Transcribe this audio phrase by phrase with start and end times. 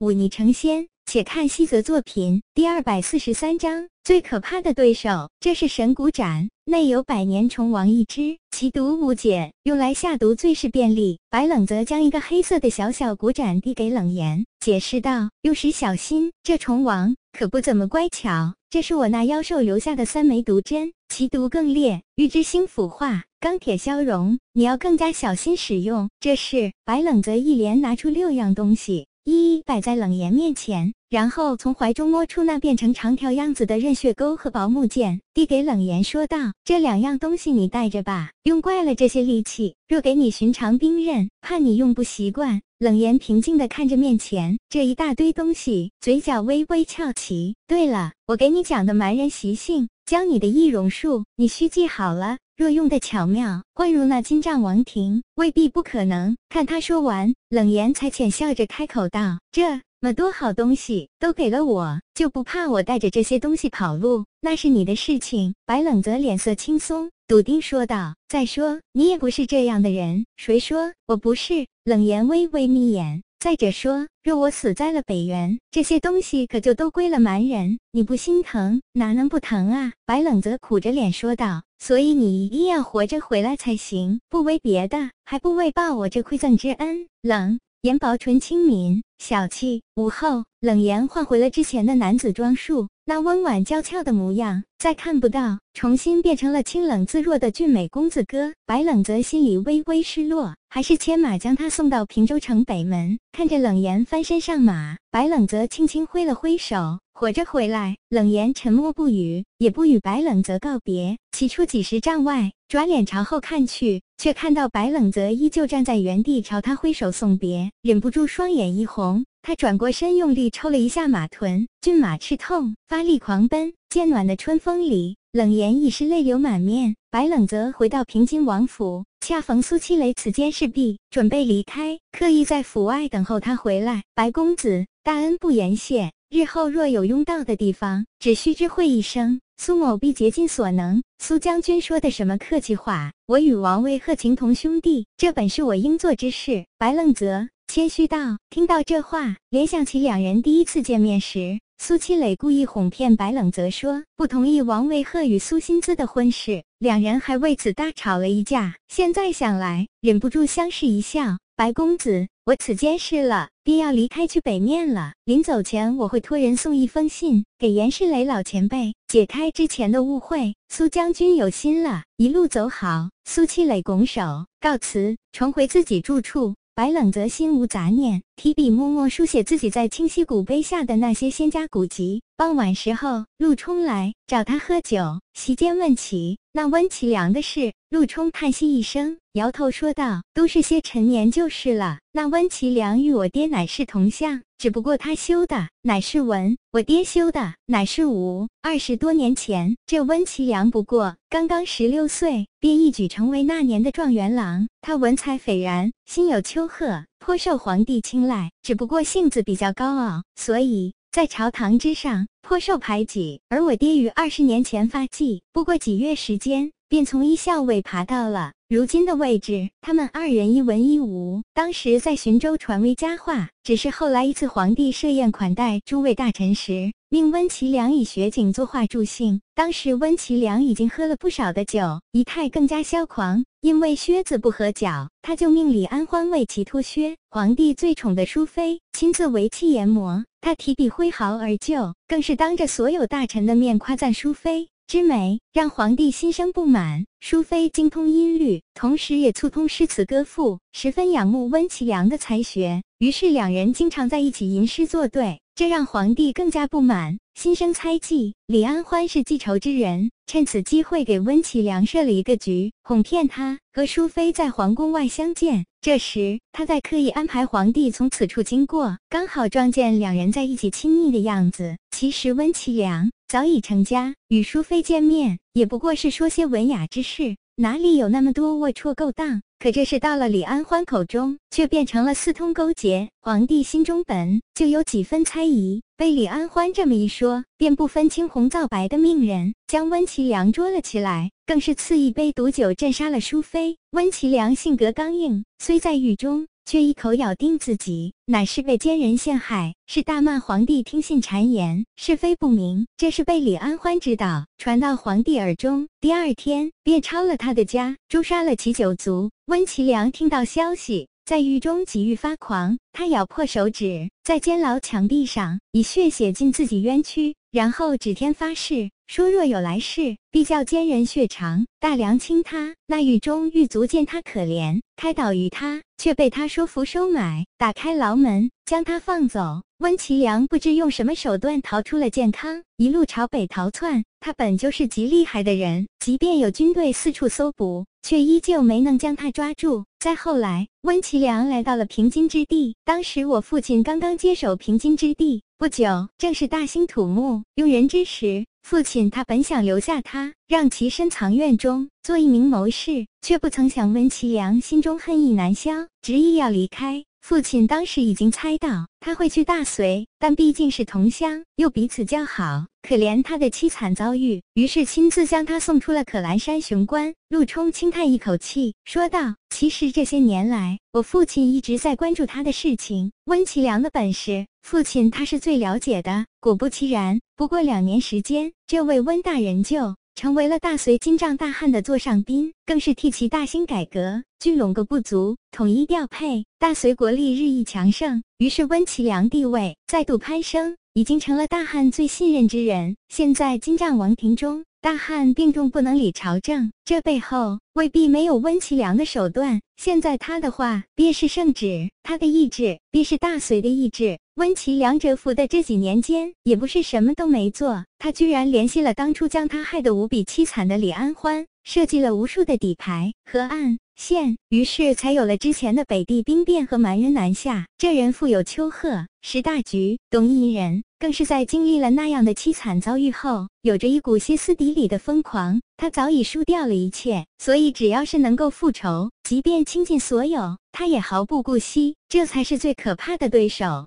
[0.00, 0.88] 忤逆成仙。
[1.06, 5.28] 且看西泽作品第二百四十三章最可怕的对手。
[5.40, 11.18] 这是神骨斩，内有百年虫王一只，其毒无解，用来下毒最是便利。
[11.28, 18.54] 白冷则将一个黑色的小小骨斩递给冷言，解释道：“用时小心，这虫王可不怎么乖巧。
[18.68, 29.08] 这是我那妖兽留下的三枚毒针，其毒更烈，欲知星腐化，钢铁消融，你要更加小心使用。”这是白冷则一连拿出六样东西。
[29.24, 47.56] 一一摆在冷言面前，然后从怀中摸出那变成长条样子的刃血钩和薄木剑，递给冷言说道：“这两样东西你带着吧，用惯了这些利器，若给你寻常兵刃，怕你用不习惯。”冷言平静地看着面前这一大堆东西，嘴角微微翘起。
[47.66, 52.38] 对了，我给你讲的蛮人习性，教你的易容术，你须记好了。
[52.60, 56.36] 若用的巧妙，混入那金帐王庭，未必不可能。
[56.50, 64.26] 看他说完，冷言才浅笑着开口道：“这么多好东西都给了我，就不怕我带着这些东西跑路？
[64.42, 71.66] 那是你的事情。”白冷则脸色轻松，笃定说道：“再说，你也不是这样的人。”谁说我不是？
[71.84, 73.22] 冷言微微眯眼。
[73.40, 79.94] 再者说，若我死在了北原，这些东西可就都归了蛮人，你不心疼，哪能不疼啊？
[80.04, 81.62] 白冷则苦着脸说道。
[81.78, 87.08] 所以你一定要活着回来才行，不为别的，还不为报我这馈赠之恩。
[87.22, 89.82] 冷颜薄唇轻抿，小气。
[89.96, 98.52] 午后，冷言换回了之前的男子装束，那温婉娇俏的模样再看不到，重新变成了清冷自若的俊美公子哥。
[98.66, 103.18] 白冷则心里微微失落，还是牵马将他送到平州城北门。
[103.32, 106.98] 看着冷言翻身上马，白冷则轻轻挥了挥手。
[107.20, 111.18] 活着回来，冷言沉默不语，也不与白冷泽告别。
[111.32, 119.26] 骑出几十丈外，转脸朝后看去，却看到白冷泽依旧站在原地，朝他挥手送别，忍不住双眼一红。
[119.42, 123.74] 他转过身，用力抽了一下马臀，骏马赤痛，发力狂奔。
[123.90, 126.96] 渐暖的春风里，冷言已是泪流满面。
[127.10, 134.04] 白冷泽回到平津王府，恰逢苏七雷此间事毕，准备离开，刻意在府外等候他回来。
[134.14, 136.12] 白公子，大恩不言谢。
[136.28, 141.02] 日后若有用到的地方，只需知会一声，苏某必竭尽所能。
[141.18, 143.10] 苏将军说的什么客气话？
[143.26, 146.66] 我与王卫贺情同兄弟，这本是我应做之事。
[146.76, 148.36] 白冷泽谦虚道。
[148.50, 158.76] 听到这话，联想起两人第一次见面时，苏七磊故意哄骗白冷泽说不同意王卫鹤与苏新姿的婚事，两人还为此大吵了一架。
[158.88, 161.38] 现在想来，忍不住相视一笑。
[161.56, 165.12] 白公子，我此间事了，便要离开去北面了。
[165.24, 170.56] 临走前，我会托人送一封信给严世磊老前辈，解开之前的误会。
[170.68, 173.08] 苏将军有心了，一路走好。
[173.24, 176.56] 苏七磊拱手告辞，重回自己住处。
[176.74, 182.20] 白冷则心无杂念，提笔默默书写自己在清溪谷碑下的那些仙家古籍。
[182.36, 192.00] 傍晚时候，陆冲来找他喝酒，席间问起那温其良的事，陆冲叹息一声，摇头说道：“都是些陈年旧事了。
[192.10, 198.48] 那温其良与我爹乃是同乡。”只不过他修的乃是文，我爹修的乃是武。
[198.60, 204.66] 二十多年前，这温其良不过刚刚十六岁，便一举成为那年的状元郎。
[204.82, 208.50] 他文采斐然，心有丘壑，颇受皇帝青睐。
[208.64, 213.40] 只不过性子比较高傲，所以在朝堂之上颇受排挤。
[213.48, 218.50] 而我爹于二十年前发迹，不过几月时间，便从一校尉爬到了。
[218.68, 223.48] 如今的位置，他们二人一文一武，当时在寻州传为佳话。
[223.62, 229.40] 只是后来一次皇帝设宴款待诸位大臣时，命温其良以雪景作画助兴。
[229.54, 233.44] 当时温其良已经喝了不少的酒，仪态更加嚣狂。
[233.60, 237.16] 因为靴子不合脚，他就命李安欢为其脱靴。
[237.30, 244.70] 皇帝最宠的淑妃亲自为其研磨，他提笔挥毫而就，更是当着所有大臣的面夸赞淑妃。
[244.90, 252.82] 之美让皇帝心生不满，淑妃精通音律，同时也促通诗词歌赋，十分仰慕温其良的才学。
[252.98, 258.34] 于是两人经常在一起吟诗作对，这让皇帝更加不满，心生猜忌。
[258.48, 265.66] 李安欢是记仇之人，趁此机会给温其良设了一个局，哄骗他和淑妃在皇宫外相见。
[265.82, 271.78] 这时他在刻意安排皇帝从此处经过，刚好撞见两人在一起亲昵的样子。
[271.90, 273.10] 其实温齐良。
[273.26, 279.42] 早已成家，与淑妃见面也不过是说些文雅之事，哪里有那么多龌龊勾当？
[279.58, 283.10] 可这事到了李安欢口中，却变成了私通勾结。
[283.20, 293.76] 皇帝心中本就有几分猜疑，被李安欢这么一说，便不分青红皂白的命人将温其良捉了起来，更是赐一杯毒酒镇杀了淑妃。
[293.90, 296.46] 温其良性格刚硬，虽在狱中。
[296.70, 302.86] 却一口咬定自己乃是被奸人陷害，是大骂皇帝听信谗言，是非不明。
[302.96, 305.88] 这是被李安欢知道，传到皇帝耳中。
[306.00, 309.32] 第二天便抄了他的家，诛杀了其九族。
[309.46, 311.08] 温其良听到消息。
[311.24, 322.74] 在狱中几欲发狂，他咬破手指，在监牢墙壁上以血写进自己冤屈，然后指天发誓，说若有来世，必叫奸人血偿，大梁倾他。
[322.86, 329.62] 那狱中狱卒见他可怜，开导于他，却被他说服收买，打开牢门将他放走。
[329.78, 334.04] 温其良不知用什么手段逃出了健康，一路朝北逃窜。
[334.20, 337.86] 他本就是极厉害的人，即便有军队四处搜捕。
[338.02, 339.84] 却依旧没能将他抓住。
[339.98, 342.74] 再后来，温其良来到了平津之地。
[342.82, 348.44] 当时我父亲刚刚接手平津之地不久，正是大兴土木、用人之时。
[348.62, 355.72] 父亲他本想留下他，让其深藏院中，做一名谋士，却不曾想温其阳心中恨意难消，
[356.02, 357.04] 执意要离开。
[357.20, 367.14] 父亲当时已经猜到他会去大隋，但毕竟是同乡，又彼此交好，可怜他的凄惨遭遇，于是亲自将他送出了可兰山雄关。
[367.28, 373.12] 陆冲轻叹一口气，说道：“其实这些年来，我父亲一直在关注他的事情。
[373.26, 376.26] 温其良的本事，父亲他是最了解的。
[376.40, 388.22] 果不其然，不过两年时间，这位温大人就……”成为了大隋金帐大汉的座上宾，更是替其大兴改革，聚拢各部族，统一调配，大隋国力日益强盛。
[388.36, 392.94] 于是温其良地位再度攀升，已经成了大汉最信任之人。
[393.08, 399.60] 现在金帐王庭中，大汉病重不能理朝政，这背后未必没有温其良的手段。
[399.76, 404.18] 现在他的话便是圣旨，他的意志便是大隋的意志。
[404.36, 417.66] 温其良蛰伏的这几年间，也不是什么都没做，他居然联系了当初将他害得无比凄惨的李安欢，设计了无数的底牌和暗线，于是才有了之前的北地兵变和蛮人南下。
[417.78, 425.60] 这人富有丘壑，识大局，懂一人，更是在经历了那样的凄惨遭遇后，有着一股歇斯底里的疯狂。
[425.76, 431.96] 他早已输掉了一切，所以只要是能够复仇，即便倾尽所有，他也毫不顾惜。
[432.08, 433.86] 这才是最可怕的对手。